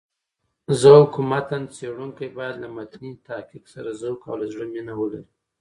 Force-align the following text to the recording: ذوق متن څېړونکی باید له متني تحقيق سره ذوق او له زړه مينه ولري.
ذوق 0.81 1.13
متن 1.29 1.63
څېړونکی 1.75 2.27
باید 2.37 2.55
له 2.63 2.67
متني 2.75 3.11
تحقيق 3.27 3.63
سره 3.73 3.89
ذوق 4.01 4.19
او 4.29 4.35
له 4.41 4.45
زړه 4.53 4.65
مينه 4.73 4.93
ولري. 4.99 5.29